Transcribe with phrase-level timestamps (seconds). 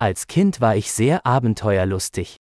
[0.00, 2.36] Als Kind war ich sehr abenteuerlustig.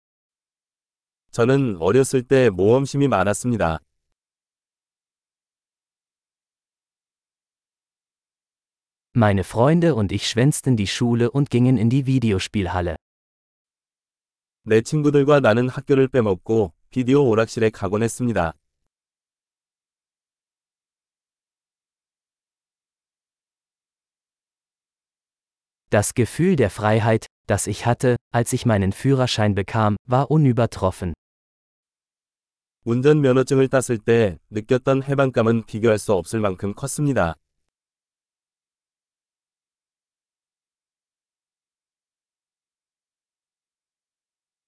[1.32, 3.80] 저는 어렸을 때 모험심이 많았습니다.
[9.14, 12.98] Meine Freunde und ich schwänzten die Schule und gingen in die Videospielhalle.
[14.64, 18.54] 내 친구들과 나는 학교를 빼먹고 비디오 오락실에 가곤 했습니다.
[25.90, 31.15] Das Gefühl der Freiheit, das ich hatte, als ich meinen Führerschein bekam, war unübertroffen.
[32.85, 37.35] 운전면허증을 땄을 때 느꼈던 해방감은 비교할 수 없을 만큼 컸습니다.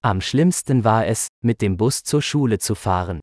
[0.04, 3.20] Am schlimmsten war es, mit dem Bus zur Schule zu fahren.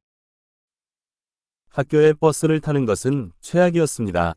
[1.71, 4.35] 학교에 버스를 타는 것은 최악이었습니다.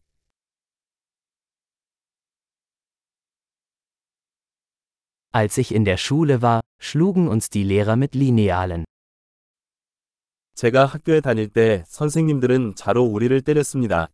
[5.37, 8.85] Als ich in der Schule war, schlugen uns die Lehrer mit Linealen.
[10.55, 14.09] 제가 학교에 다닐 때 선생님들은 자로 우리를 때렸습니다.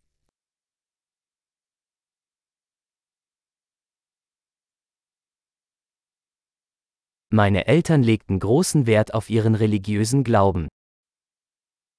[7.31, 10.67] Meine Eltern legten großen Wert auf ihren religiösen Glauben.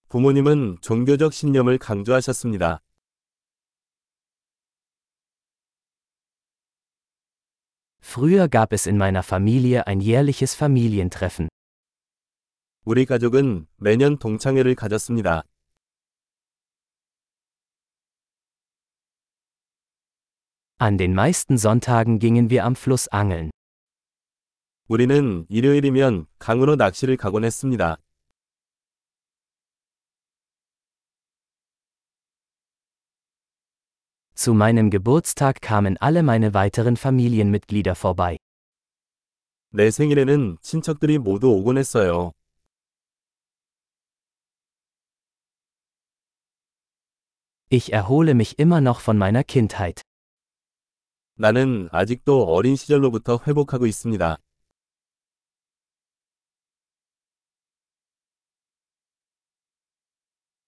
[0.09, 2.81] 부모님은 종교적 신념을 강조하셨습니다.
[8.05, 11.49] Früher gab es in meiner Familie ein jährliches Familientreffen.
[12.85, 15.45] 우리 가족은 매년 동창회를 가졌습니다.
[20.79, 23.51] An den meisten Sonntagen gingen wir am Fluss angeln.
[24.89, 27.99] 우리는 일요일이면 강으로 낚시를 가곤 했습니다.
[34.35, 38.39] Zu meinem Geburtstag kamen alle meine weiteren Familienmitglieder vorbei.
[39.73, 42.33] 내 생일에는 친척들이 모두 오곤 했어요.
[47.73, 50.03] Ich erhole mich immer noch von meiner Kindheit.
[51.37, 54.39] 나는 아직도 어린 시절로부터 회복하고 있습니다.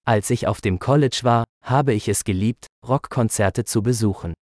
[0.05, 4.35] Als ich auf dem College war, habe ich es geliebt, Rockkonzerte zu besuchen.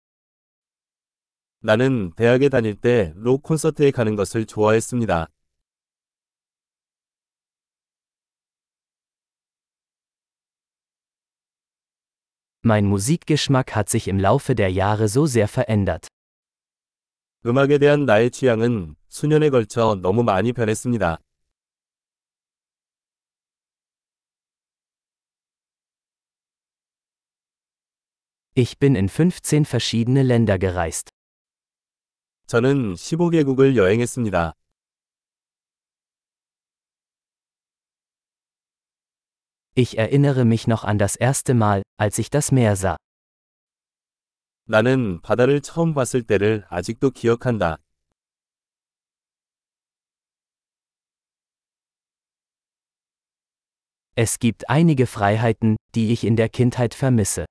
[1.63, 5.29] 나는 대학에 다닐 때 록 콘서트에 가는 것을 좋아했습니다.
[12.63, 16.09] Mein Musikgeschmack hat sich im Laufe der Jahre so sehr verändert.
[17.47, 21.19] 음악에 대한 나의 취향은 수년에 걸쳐 너무 많이 변했습니다.
[28.55, 31.09] Ich bin in 15 verschiedene Länder gereist.
[32.47, 34.53] 저는 15개국을 여행했습니다.
[39.75, 42.97] Ich erinnere mich noch an das erste Mal, als ich das Meer sah.
[44.67, 47.79] 나는 바다를 처음 봤을 때를 아직도 기억한다.
[54.17, 57.47] Es gibt einige Freiheiten, die ich in der Kindheit vermisse.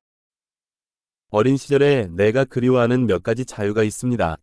[1.37, 4.37] 어린 시절에 내가 그리워하는 몇 가지 자유가 있습니다.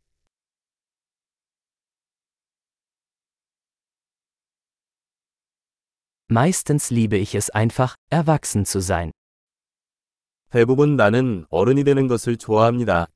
[6.29, 9.13] Meistens liebe ich es einfach, erwachsen zu sein.
[10.49, 13.07] 대부분 나는 어른이 되는 것을 좋아합니다.